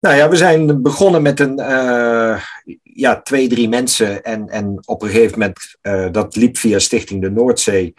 [0.01, 1.57] Nou ja, we zijn begonnen met een,
[2.83, 4.23] ja, twee, drie mensen.
[4.23, 5.77] En, en op een gegeven moment,
[6.15, 7.95] dat liep via Stichting de Noordzee.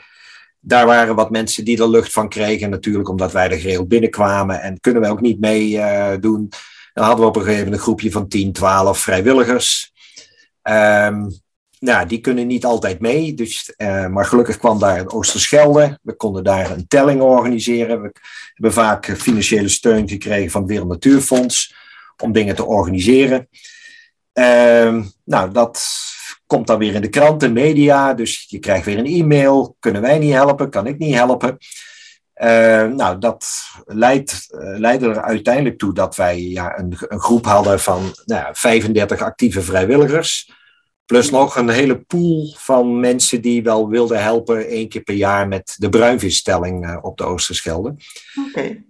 [0.60, 4.62] Daar waren wat mensen die er lucht van kregen, natuurlijk, omdat wij er geheel binnenkwamen.
[4.62, 5.80] En kunnen we ook niet mee
[6.20, 6.50] doen.
[6.94, 9.94] Dan hadden we op een gegeven moment een groepje van 10, 12 vrijwilligers.
[10.64, 11.43] Um,
[11.84, 13.34] nou, die kunnen niet altijd mee.
[13.34, 16.00] Dus, uh, maar gelukkig kwam daar Oosterschelde.
[16.02, 18.02] We konden daar een telling organiseren.
[18.02, 18.12] We
[18.54, 21.76] hebben vaak financiële steun gekregen van het Wereld Natuurfonds
[22.24, 23.48] om dingen te organiseren.
[24.34, 25.90] Uh, nou, dat
[26.46, 28.14] komt dan weer in de kranten, media.
[28.14, 29.76] Dus je krijgt weer een e-mail.
[29.80, 30.70] Kunnen wij niet helpen?
[30.70, 31.58] Kan ik niet helpen?
[32.36, 33.48] Uh, nou, dat
[33.86, 38.42] leidt, uh, leidde er uiteindelijk toe dat wij ja, een, een groep hadden van nou
[38.42, 40.62] ja, 35 actieve vrijwilligers.
[41.06, 45.48] Plus nog een hele pool van mensen die wel wilden helpen één keer per jaar
[45.48, 47.96] met de bruinvisstelling uh, op de Oosterschelde.
[48.48, 48.50] Oké.
[48.50, 48.86] Okay.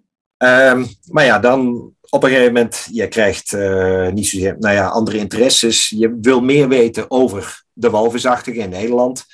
[0.71, 4.87] Um, maar ja, dan op een gegeven moment, je krijgt uh, niet zozeer, nou ja,
[4.87, 5.89] andere interesses.
[5.89, 9.25] Je wil meer weten over de walvisachtige in Nederland.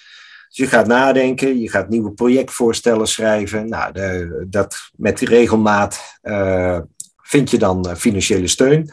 [0.48, 3.70] Dus je gaat nadenken, je gaat nieuwe projectvoorstellen schrijven.
[3.70, 6.80] Nou, de, dat met regelmaat uh,
[7.18, 8.89] vind je dan financiële steun.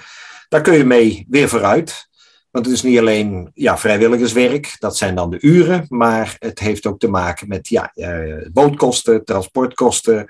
[0.49, 2.09] Daar kun je mee weer vooruit.
[2.57, 6.87] Want het is niet alleen ja, vrijwilligerswerk, dat zijn dan de uren, maar het heeft
[6.87, 10.27] ook te maken met ja, uh, bootkosten, transportkosten.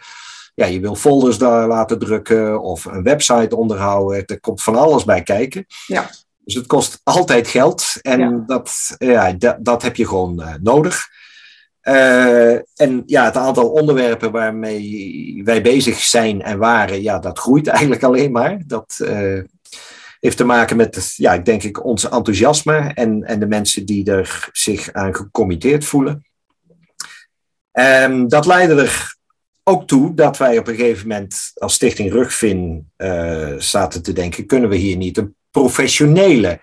[0.55, 4.25] Ja, je wil folders daar laten drukken of een website onderhouden.
[4.27, 5.67] Er komt van alles bij kijken.
[5.87, 6.11] Ja.
[6.45, 8.43] Dus het kost altijd geld en ja.
[8.47, 11.09] Dat, ja, dat, dat heb je gewoon uh, nodig.
[11.83, 17.67] Uh, en ja, het aantal onderwerpen waarmee wij bezig zijn en waren, ja, dat groeit
[17.77, 18.63] eigenlijk alleen maar.
[18.67, 19.43] Dat, uh,
[20.21, 24.11] heeft te maken met, ja, ik denk ik, ons enthousiasme en, en de mensen die
[24.11, 26.25] er zich aan gecommitteerd voelen.
[27.71, 29.17] En dat leidde er
[29.63, 34.47] ook toe dat wij op een gegeven moment als Stichting Rugvin uh, zaten te denken,
[34.47, 36.61] kunnen we hier niet een professionele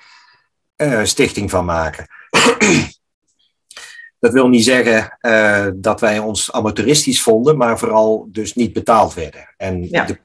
[0.77, 2.07] uh, stichting van maken?
[4.19, 9.13] dat wil niet zeggen uh, dat wij ons amateuristisch vonden, maar vooral dus niet betaald
[9.13, 9.53] werden.
[9.57, 10.05] En ja.
[10.05, 10.17] de,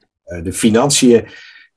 [0.43, 1.27] de financiën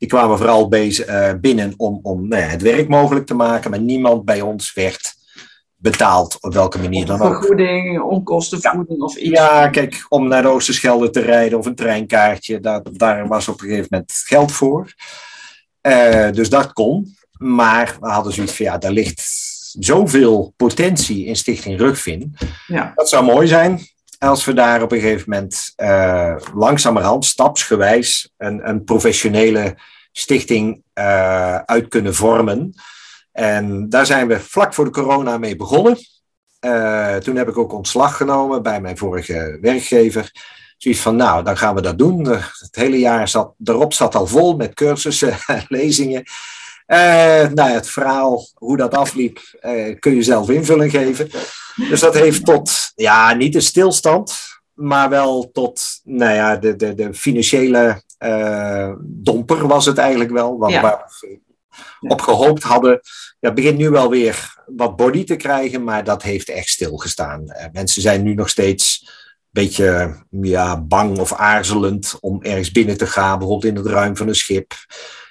[0.02, 3.70] die kwamen vooral bezig, uh, binnen om, om nou ja, het werk mogelijk te maken,
[3.70, 5.14] maar niemand bij ons werd
[5.76, 7.36] betaald op welke manier dan ook.
[7.36, 9.04] Vergoeding, onkostenvergoeding ja.
[9.04, 9.38] of iets.
[9.38, 13.60] Ja, kijk, om naar de Oosterschelde te rijden of een treinkaartje, daar, daar was op
[13.60, 14.94] een gegeven moment geld voor.
[15.82, 17.16] Uh, dus dat kon.
[17.38, 19.22] Maar we hadden zoiets van, ja, daar ligt
[19.78, 22.36] zoveel potentie in Stichting Rugvin.
[22.66, 22.92] Ja.
[22.94, 23.80] Dat zou mooi zijn
[24.28, 29.76] als we daar op een gegeven moment uh, langzamerhand, stapsgewijs, een, een professionele
[30.12, 32.74] stichting uh, uit kunnen vormen.
[33.32, 35.96] En daar zijn we vlak voor de corona mee begonnen.
[36.60, 40.30] Uh, toen heb ik ook ontslag genomen bij mijn vorige werkgever.
[40.76, 42.26] Zoiets van, nou, dan gaan we dat doen.
[42.28, 46.22] Het hele jaar zat, erop zat al vol met cursussen en lezingen.
[46.86, 49.40] Uh, nou het verhaal, hoe dat afliep,
[49.98, 51.30] kun je zelf invulling geven.
[51.76, 54.38] Dus dat heeft tot, ja, niet de stilstand,
[54.72, 60.68] maar wel tot, nou ja, de, de, de financiële uh, domper was het eigenlijk wel.
[60.68, 60.80] Ja.
[60.80, 61.04] waar
[62.00, 63.00] we op gehoopt hadden,
[63.40, 67.42] ja, begint nu wel weer wat body te krijgen, maar dat heeft echt stilgestaan.
[67.46, 72.96] Uh, mensen zijn nu nog steeds een beetje ja, bang of aarzelend om ergens binnen
[72.96, 74.72] te gaan, bijvoorbeeld in het ruim van een schip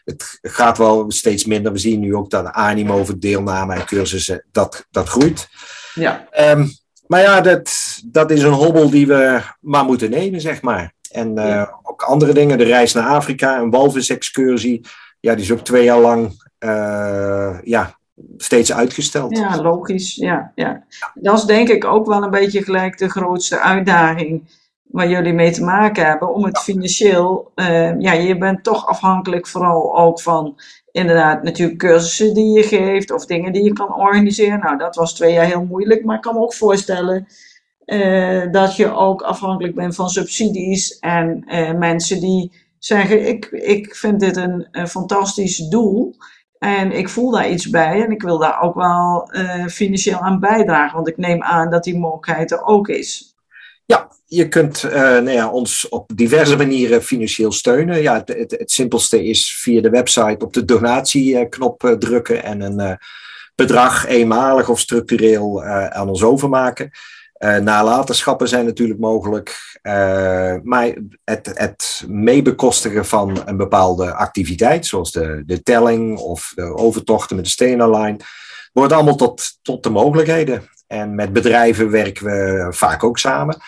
[0.04, 1.72] het gaat wel steeds minder.
[1.72, 5.48] We zien nu ook dat animo over deelname en cursussen, dat, dat groeit.
[5.94, 6.28] Ja.
[6.52, 6.72] Um,
[7.08, 10.94] maar ja, dat, dat is een hobbel die we maar moeten nemen, zeg maar.
[11.12, 11.80] En uh, ja.
[11.84, 14.86] ook andere dingen, de reis naar Afrika, een walvisexcursie,
[15.20, 17.98] ja, die is ook twee jaar lang uh, ja,
[18.38, 19.38] steeds uitgesteld.
[19.38, 20.16] Ja, logisch.
[20.16, 20.84] Ja, ja.
[21.14, 25.52] Dat is denk ik ook wel een beetje gelijk de grootste uitdaging waar jullie mee
[25.52, 30.60] te maken hebben, om het financieel, uh, ja, je bent toch afhankelijk vooral ook van
[30.92, 34.60] inderdaad natuurlijk cursussen die je geeft of dingen die je kan organiseren.
[34.60, 37.28] Nou, dat was twee jaar heel moeilijk, maar ik kan me ook voorstellen
[37.86, 43.96] uh, dat je ook afhankelijk bent van subsidies en uh, mensen die zeggen, ik, ik
[43.96, 46.16] vind dit een, een fantastisch doel.
[46.58, 49.30] En ik voel daar iets bij en ik wil daar ook wel
[49.70, 53.31] financieel aan bijdragen, want ik neem aan dat die mogelijkheid er ook is.
[53.92, 58.02] Ja, je kunt uh, nou ja, ons op diverse manieren financieel steunen.
[58.02, 62.80] Ja, het, het, simpelste is via de website op de donatieknop uh, drukken en een
[62.80, 62.94] uh,
[63.56, 66.92] bedrag eenmalig of structureel aan ons overmaken.
[67.62, 69.80] nalatenschappen zijn natuurlijk mogelijk,
[70.64, 77.36] maar het, het meebekostigen van een bepaalde activiteit, zoals de, de telling of de overtochten
[77.36, 78.18] met de Stena-line,
[78.74, 80.70] wordt allemaal tot, tot de mogelijkheden.
[80.88, 83.62] En met bedrijven werken we vaak ook samen.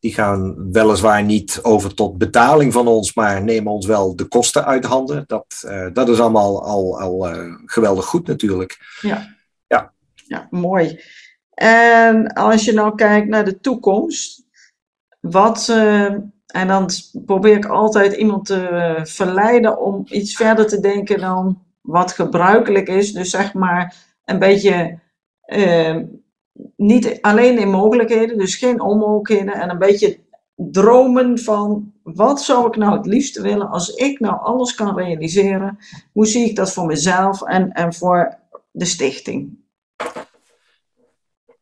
[0.00, 4.64] Die gaan weliswaar niet over tot betaling van ons, maar nemen ons wel de kosten
[4.64, 5.24] uit handen.
[5.26, 8.98] Dat, uh, dat is allemaal al, al uh, geweldig goed natuurlijk.
[9.00, 9.36] Ja.
[9.66, 9.92] ja.
[10.26, 11.00] Ja, mooi.
[11.54, 14.44] En als je nou kijkt naar de toekomst,
[15.20, 16.12] wat, uh,
[16.46, 22.12] en dan probeer ik altijd iemand te verleiden om iets verder te denken dan wat
[22.12, 23.12] gebruikelijk is.
[23.12, 24.98] Dus zeg maar een beetje
[26.76, 29.54] niet alleen in mogelijkheden, dus geen onmogelijkheden.
[29.54, 30.18] En een beetje
[30.56, 35.78] dromen van wat zou ik nou het liefst willen als ik nou alles kan realiseren?
[36.12, 38.38] Hoe zie ik dat voor mezelf en, en voor
[38.70, 39.56] de stichting?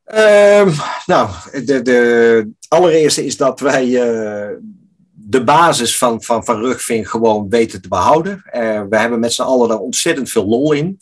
[0.04, 0.70] Ehm,
[1.06, 1.30] nou,
[1.64, 4.56] de, de allereerste is dat wij uh,
[5.12, 8.42] de basis van, van, van Rugving gewoon weten te behouden.
[8.46, 10.98] Uh, we hebben met z'n allen daar ontzettend veel lol in.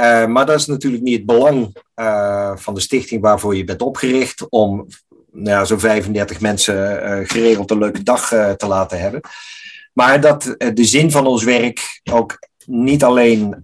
[0.00, 1.76] Uh, maar dat is natuurlijk niet het belang
[2.54, 4.86] van de stichting waarvoor je bent opgericht om
[5.32, 9.20] nou ja, zo'n 35 mensen geregeld een leuke dag te laten hebben.
[9.92, 13.56] Maar dat de zin van ons werk ook niet alleen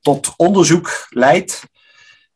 [0.00, 1.62] tot onderzoek leidt,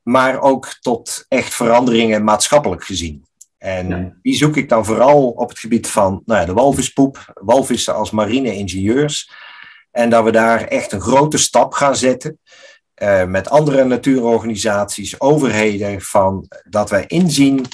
[0.03, 3.25] maar ook tot echt veranderingen maatschappelijk gezien.
[3.65, 7.95] En die zoek ik dan vooral op het gebied van nou ja, de walvispoep, walvissen
[7.95, 9.31] als marine-ingenieurs.
[9.91, 12.39] En dat we daar echt een grote stap gaan zetten
[13.03, 17.67] uh, met andere natuurorganisaties, overheden, van dat wij inzien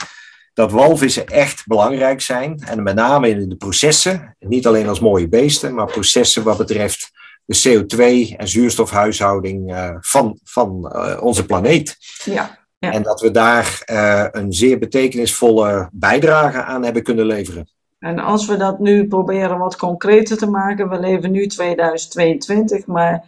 [0.55, 2.63] dat walvissen echt belangrijk zijn.
[2.67, 7.11] En met name in de processen, niet alleen als mooie beesten, maar processen wat betreft
[7.45, 11.97] de CO2- en zuurstofhuishouding uh, van, van uh, onze planeet.
[12.25, 12.59] Ja.
[12.79, 12.93] Ja.
[12.93, 17.69] En dat we daar uh, een zeer betekenisvolle bijdrage aan hebben kunnen leveren.
[17.99, 23.25] En als we dat nu proberen wat concreter te maken, we leven nu 2022, maar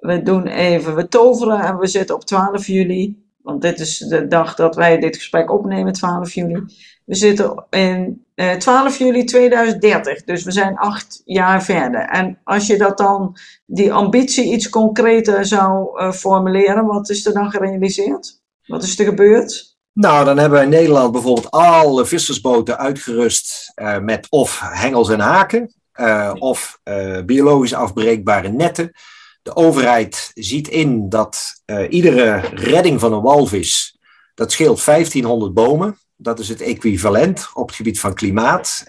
[0.00, 4.26] we doen even, we toveren en we zitten op 12 juli, want dit is de
[4.26, 6.64] dag dat wij dit gesprek opnemen, 12 juli.
[7.04, 12.00] We zitten in eh, 12 juli 2030, dus we zijn acht jaar verder.
[12.00, 13.36] En als je dat dan,
[13.66, 18.40] die ambitie iets concreter zou uh, formuleren, wat is er dan gerealiseerd?
[18.66, 19.78] Wat is er gebeurd?
[19.92, 25.20] Nou, dan hebben we in Nederland bijvoorbeeld alle vissersboten uitgerust uh, met of hengels en
[25.20, 26.80] haken, uh, of
[27.24, 28.92] biologisch afbreekbare netten.
[29.42, 33.98] De overheid ziet in dat iedere redding van een walvis,
[34.34, 35.98] dat scheelt 1500 bomen.
[36.16, 38.84] Dat is het equivalent op het gebied van klimaat,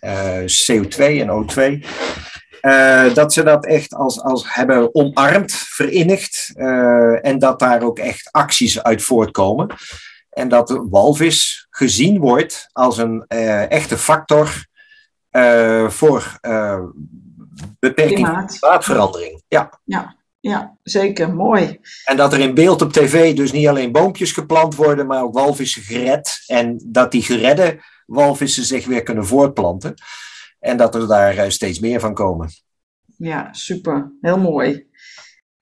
[0.69, 1.87] CO2 en O2.
[2.61, 6.51] Uh, dat ze dat echt als, als hebben omarmd, verinnigd.
[6.55, 9.75] Uh, en dat daar ook echt acties uit voortkomen.
[10.29, 13.27] En dat de walvis gezien wordt als een
[13.67, 14.65] echte factor
[15.87, 16.39] voor
[17.79, 19.43] beperking van klimaatverandering.
[19.47, 19.79] Ja.
[19.83, 20.15] ja.
[20.41, 21.35] Ja, zeker.
[21.35, 21.79] Mooi.
[22.05, 25.33] En dat er in beeld op tv dus niet alleen boompjes geplant worden, maar ook
[25.33, 26.43] walvissen gered.
[26.47, 29.93] En dat die geredde walvissen zich weer kunnen voortplanten.
[30.59, 32.49] En dat er daar eh, steeds meer van komen.
[33.17, 34.11] Ja, super.
[34.21, 34.89] Heel mooi.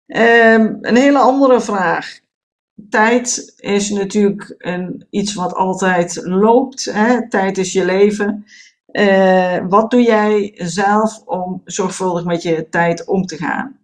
[0.06, 2.18] Um, een hele andere vraag.
[2.90, 6.84] Tijd is natuurlijk een, iets wat altijd loopt.
[6.84, 7.28] Hè?
[7.28, 8.44] Tijd is je leven.
[8.92, 13.78] Uh, wat doe jij zelf om zorgvuldig met je tijd om te gaan?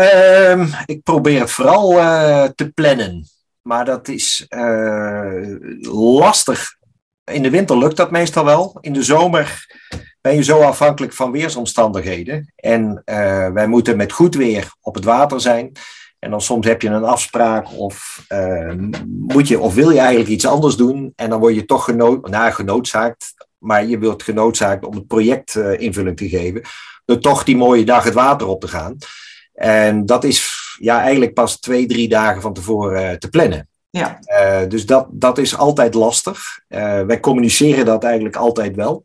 [0.00, 3.28] Um, ik probeer het vooral uh, te plannen.
[3.62, 6.76] Maar dat is uh, lastig
[7.24, 8.78] in de winter lukt dat meestal wel.
[8.80, 9.66] In de zomer
[10.20, 12.52] ben je zo afhankelijk van weersomstandigheden.
[12.56, 15.72] En uh, wij moeten met goed weer op het water zijn.
[16.18, 18.24] En dan soms heb je een afspraak of,
[19.06, 21.12] moet je, of wil je eigenlijk iets anders doen.
[21.16, 25.56] En dan word je toch genood, nou, genoodzaakt, maar je wilt genoodzaakt om het project
[25.56, 26.62] invulling te geven.
[27.04, 28.96] Door toch die mooie dag het water op te gaan.
[29.58, 33.68] En dat is ja, eigenlijk pas twee, drie dagen van tevoren te plannen.
[33.90, 34.18] Ja.
[34.26, 36.60] Uh, dus dat, dat is altijd lastig.
[36.68, 39.04] Uh, wij communiceren dat eigenlijk altijd wel.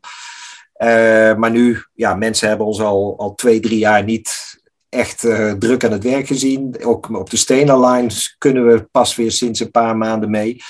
[0.82, 5.20] Uh, maar nu, ja, mensen hebben ons al, al twee, drie jaar niet echt
[5.58, 6.76] druk aan het werk gezien.
[6.82, 10.62] Ook op de Stena Lines kunnen we pas weer sinds een paar maanden mee.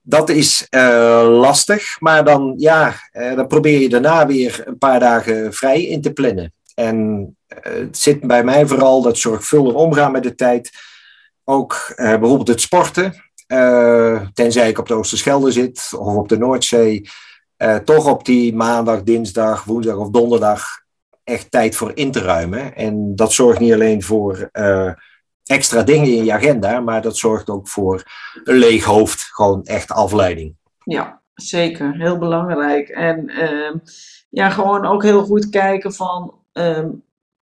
[0.00, 0.66] Dat is
[1.22, 6.12] lastig, maar dan, ja, dan probeer je daarna weer een paar dagen vrij in te
[6.12, 6.52] plannen.
[6.76, 10.70] En het zit bij mij vooral dat zorgvuldig omgaan met de tijd.
[11.44, 13.24] Ook bijvoorbeeld het sporten.
[13.52, 17.08] Uh, tenzij ik op de Oosterschelde zit of op de Noordzee,
[17.84, 20.64] toch op die maandag, dinsdag, woensdag of donderdag
[21.24, 22.74] echt tijd voor in te ruimen.
[22.74, 24.50] En dat zorgt niet alleen voor
[25.44, 28.02] extra dingen in je agenda, maar dat zorgt ook voor
[28.44, 30.56] een leeg hoofd, gewoon echt afleiding.
[30.84, 31.94] Ja, zeker.
[31.94, 32.88] Heel belangrijk.
[32.88, 33.32] En
[34.28, 36.88] ja, gewoon ook heel goed kijken van, ehm,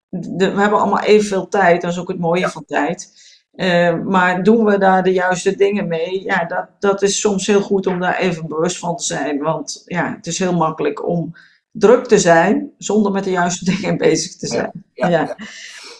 [0.08, 2.50] de, we hebben allemaal evenveel tijd, dat is ook het mooie ja.
[2.50, 3.28] van tijd.
[3.54, 6.22] Uh, maar doen we daar de juiste dingen mee?
[6.22, 9.38] Ja, dat, dat is soms heel goed om daar even bewust van te zijn.
[9.38, 11.34] Want ja, het is heel makkelijk om
[11.70, 14.84] druk te zijn zonder met de juiste dingen bezig te zijn.
[14.94, 15.36] Ja, ja, ja.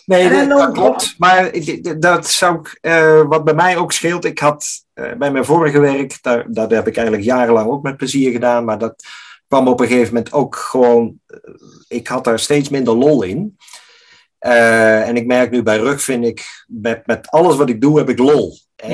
[0.05, 1.15] Nee, dat, dat, klopt.
[1.19, 1.51] Maar
[1.99, 4.25] dat zou ik, uh, wat bij mij ook scheelt.
[4.25, 7.97] Ik had uh, bij mijn vorige werk, daar, dat heb ik eigenlijk jarenlang ook met
[7.97, 8.65] plezier gedaan.
[8.65, 9.05] Maar dat
[9.51, 11.21] kwam op een gegeven moment ook gewoon.
[11.89, 13.57] Ik had daar steeds minder lol in.
[14.41, 17.99] Uh, en ik merk nu bij rug, vind ik, met, met alles wat ik doe,
[17.99, 18.59] heb ik lol.
[18.77, 18.91] En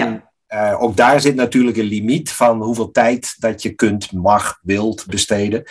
[0.49, 0.71] ja.
[0.73, 5.07] Uh, ook daar zit natuurlijk een limiet van hoeveel tijd dat je kunt, mag, wilt
[5.07, 5.63] besteden.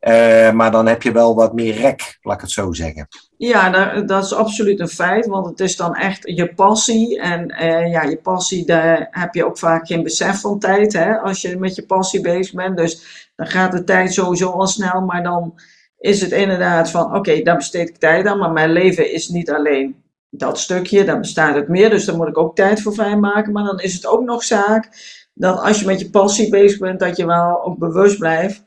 [0.00, 3.08] Uh, maar dan heb je wel wat meer rek, laat ik het zo zeggen.
[3.40, 7.20] Ja, dat, dat is absoluut een feit, want het is dan echt je passie.
[7.20, 11.18] En uh, ja, je passie, daar heb je ook vaak geen besef van tijd, hè,
[11.18, 12.76] als je met je passie bezig bent.
[12.76, 15.60] Dus dan gaat de tijd sowieso al snel, maar dan
[15.98, 19.50] is het inderdaad van, oké, daar besteed ik tijd aan, maar mijn leven is niet
[19.50, 23.52] alleen dat stukje, dan bestaat het meer, dus daar moet ik ook tijd voor vrijmaken.
[23.52, 24.88] Maar dan is het ook nog zaak
[25.34, 28.64] dat als je met je passie bezig bent, dat je wel ook bewust blijft.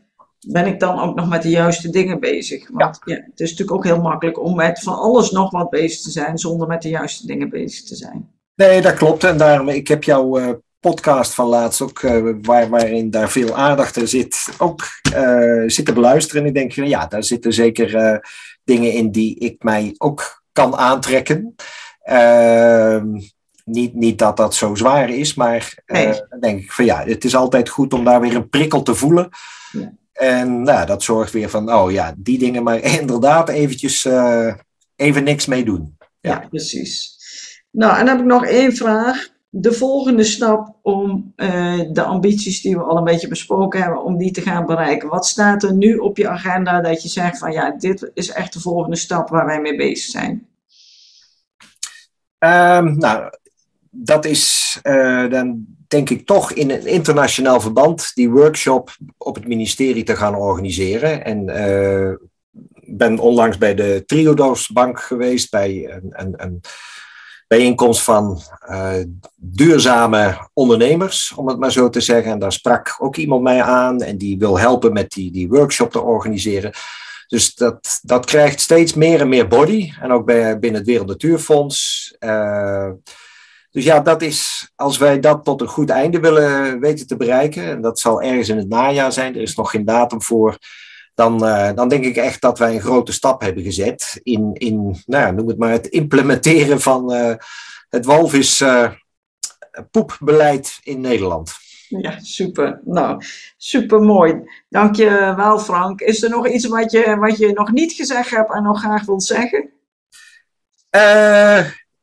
[0.48, 2.70] Ben ik dan ook nog met de juiste dingen bezig?
[2.72, 3.16] Want ja.
[3.16, 6.38] het is natuurlijk ook heel makkelijk om met van alles nog wat bezig te zijn,
[6.38, 8.30] zonder met de juiste dingen bezig te zijn.
[8.56, 9.24] Nee, dat klopt.
[9.24, 13.56] En daarom, ik heb jouw uh, podcast van laatst ook, uh, waar, waarin daar veel
[13.56, 14.82] aandacht in zit, ook
[15.16, 16.42] uh, zitten beluisteren.
[16.42, 18.22] En ik denk, ja, daar zitten zeker
[18.64, 21.56] dingen in die ik mij ook kan aantrekken.
[22.10, 23.04] Uh,
[23.66, 27.24] niet, niet dat dat zo zwaar is, maar uh, dan denk ik van ja, het
[27.24, 29.30] is altijd goed om daar weer een prikkel te voelen.
[29.72, 29.94] Ja.
[30.14, 34.54] En nou, dat zorgt weer van, oh ja, die dingen maar inderdaad eventjes uh,
[34.96, 35.98] even niks mee doen.
[36.20, 36.32] Ja.
[36.32, 36.48] ja.
[36.50, 37.18] precies.
[37.72, 39.32] Nou, en dan heb ik nog één vraag.
[39.50, 44.18] De volgende stap om uh, de ambities die we al een beetje besproken hebben, om
[44.18, 45.10] die te gaan bereiken.
[45.10, 48.54] Wat staat er nu op je agenda dat je zegt van ja, dit is echt
[48.54, 50.48] de volgende stap waar wij mee bezig zijn?
[52.40, 53.30] Um, nou,
[53.96, 59.48] dat is uh, dan denk ik toch in een internationaal verband die workshop op het
[59.48, 61.26] ministerie te gaan organiseren.
[61.26, 62.14] En uh,
[62.98, 66.62] ben onlangs bij de Triodos Bank geweest bij een, een, een
[67.48, 68.94] bijeenkomst van uh,
[69.36, 72.32] duurzame ondernemers, om het maar zo te zeggen.
[72.32, 75.92] En daar sprak ook iemand mij aan en die wil helpen met die, die workshop
[75.92, 76.72] te organiseren.
[77.28, 79.92] Dus dat, dat krijgt steeds meer en meer body.
[80.02, 82.16] En ook bij, binnen het Wereld Natuurfonds.
[83.74, 87.64] Dus ja, dat is, als wij dat tot een goed einde willen weten te bereiken,
[87.64, 90.58] en dat zal ergens in het najaar zijn, er is nog geen datum voor,
[91.16, 95.04] dan, uh, dan denk ik echt dat wij een grote stap hebben gezet in, in
[95.06, 97.36] nou, noem het maar, het implementeren van uh,
[97.90, 98.92] het walvis uh,
[99.92, 101.54] poepbeleid in Nederland.
[101.88, 102.82] Ja, super.
[102.84, 103.24] Nou,
[103.58, 104.42] super mooi.
[104.70, 106.02] Dank je wel, Frank.
[106.02, 109.06] Is er nog iets wat je, wat je nog niet gezegd hebt en nog graag
[109.06, 109.70] wilt zeggen?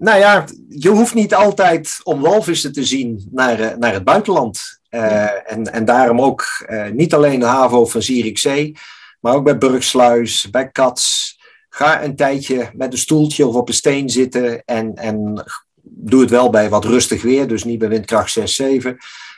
[0.01, 4.81] Nou ja, je hoeft niet altijd om walvissen te zien naar, naar het buitenland.
[4.91, 8.77] Uh, en, en daarom ook uh, niet alleen de HAVO van Zierikzee,
[9.21, 11.39] maar ook bij Burgsluis, bij Kats.
[11.69, 15.45] Ga een tijdje met een stoeltje of op een steen zitten en, en
[15.83, 18.97] doe het wel bij wat rustig weer, dus niet bij windkracht 6, 7.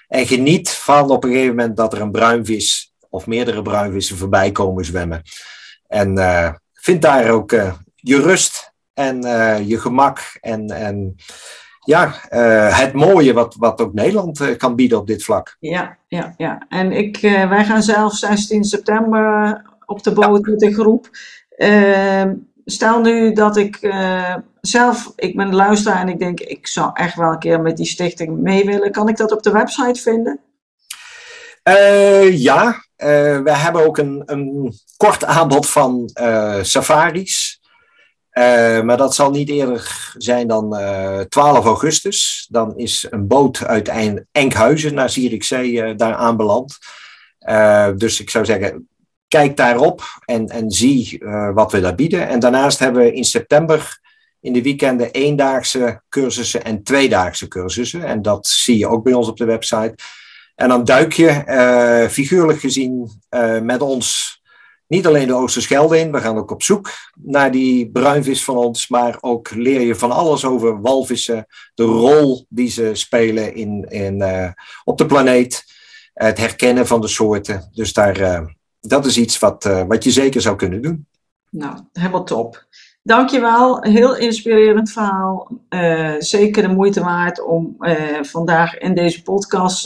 [0.08, 4.52] En geniet van op een gegeven moment dat er een bruinvis of meerdere bruinvissen voorbij
[4.52, 5.22] komen zwemmen.
[5.86, 7.50] En uh, vind daar ook
[7.94, 11.16] je rust en uh, je gemak en, en
[11.84, 12.14] ja,
[12.74, 15.56] het mooie wat, wat ook Nederland kan bieden op dit vlak.
[15.60, 16.66] Ja, ja, ja.
[16.68, 20.50] En ik, wij gaan zelf 16 september op de boot ja.
[20.50, 21.08] met de groep.
[22.64, 23.78] stel nu dat ik
[24.60, 27.86] zelf, ik ben luisteraar en ik denk, ik zou echt wel een keer met die
[27.86, 28.92] stichting mee willen.
[28.92, 30.40] Kan ik dat op de website vinden?
[32.32, 32.84] Ja,
[33.42, 36.10] we hebben ook een, een kort aanbod van
[38.32, 38.84] uh, safaris.
[38.84, 40.76] maar dat zal niet eerder zijn dan
[41.28, 42.46] 12 augustus.
[42.50, 43.90] Dan is een boot uit
[44.32, 46.78] Enkhuizen naar Zierikzee daar aanbeland.
[47.96, 48.88] dus ik zou zeggen,
[49.28, 51.22] kijk daarop en, en zie
[51.54, 52.28] wat we daar bieden.
[52.28, 54.00] En daarnaast hebben we in september
[54.42, 58.04] in de weekenden eendaagse cursussen en tweedaagse cursussen.
[58.04, 59.94] En dat zie je ook bij ons op de website.
[60.54, 64.40] En dan duik je uh, figuurlijk gezien uh, met ons
[64.92, 68.88] niet alleen de Oosterschelde in, we gaan ook op zoek naar die bruinvis van ons,
[68.88, 74.20] maar ook leer je van alles over walvissen, de rol die ze spelen in, in,
[74.20, 74.48] uh,
[74.84, 75.64] op de planeet,
[76.14, 77.70] het herkennen van de soorten.
[77.74, 78.44] Dus daar,
[78.80, 81.06] dat is iets wat, wat je zeker zou kunnen doen.
[81.50, 82.66] Nou, helemaal top.
[83.02, 85.50] Dankjewel, heel inspirerend verhaal.
[86.18, 87.76] Zeker de moeite waard om
[88.20, 89.82] vandaag in deze podcast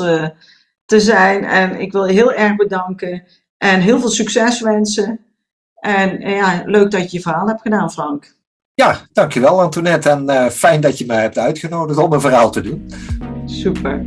[0.84, 1.44] te zijn.
[1.44, 3.26] En ik wil je heel erg bedanken
[3.58, 5.20] en heel veel succes wensen.
[5.74, 8.34] En ja, leuk dat je je verhaal hebt gedaan, Frank.
[8.74, 10.10] Ja, dankjewel Antoinette.
[10.10, 12.90] En fijn dat je mij hebt uitgenodigd om een verhaal te doen.
[13.46, 14.06] Super.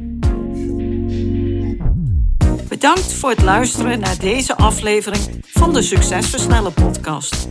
[2.69, 7.47] Bedankt voor het luisteren naar deze aflevering van de Succesversnellen podcast.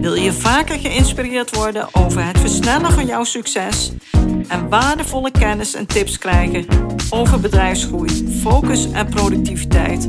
[0.00, 3.92] Wil je vaker geïnspireerd worden over het versnellen van jouw succes
[4.48, 6.66] en waardevolle kennis en tips krijgen
[7.10, 10.08] over bedrijfsgroei, focus en productiviteit,